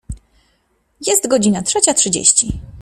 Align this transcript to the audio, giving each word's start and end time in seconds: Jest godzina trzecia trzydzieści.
Jest 1.07 1.27
godzina 1.27 1.61
trzecia 1.61 1.93
trzydzieści. 1.93 2.51